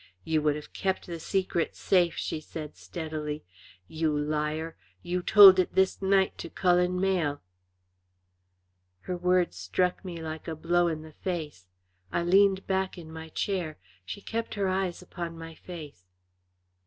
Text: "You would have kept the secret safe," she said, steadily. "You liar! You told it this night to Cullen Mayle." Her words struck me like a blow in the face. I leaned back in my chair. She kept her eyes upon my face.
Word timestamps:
"You 0.23 0.41
would 0.41 0.55
have 0.55 0.73
kept 0.73 1.05
the 1.05 1.19
secret 1.19 1.75
safe," 1.75 2.17
she 2.17 2.41
said, 2.41 2.75
steadily. 2.75 3.43
"You 3.87 4.17
liar! 4.17 4.75
You 5.03 5.21
told 5.21 5.59
it 5.59 5.75
this 5.75 6.01
night 6.01 6.39
to 6.39 6.49
Cullen 6.49 6.99
Mayle." 6.99 7.39
Her 9.01 9.15
words 9.15 9.57
struck 9.57 10.03
me 10.03 10.19
like 10.19 10.47
a 10.47 10.55
blow 10.55 10.87
in 10.87 11.03
the 11.03 11.13
face. 11.13 11.67
I 12.11 12.23
leaned 12.23 12.65
back 12.65 12.97
in 12.97 13.13
my 13.13 13.29
chair. 13.29 13.77
She 14.03 14.21
kept 14.21 14.55
her 14.55 14.67
eyes 14.67 15.03
upon 15.03 15.37
my 15.37 15.53
face. 15.53 16.07